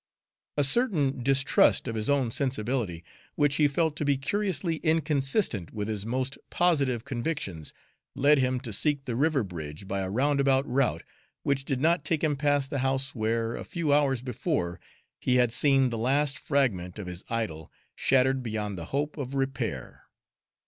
[0.57, 3.03] A certain distrust of his own sensibility,
[3.35, 7.71] which he felt to be curiously inconsistent with his most positive convictions,
[8.15, 11.03] led him to seek the river bridge by a roundabout route
[11.43, 14.79] which did not take him past the house where, a few hours before,
[15.19, 20.05] he had seen the last fragment of his idol shattered beyond the hope of repair.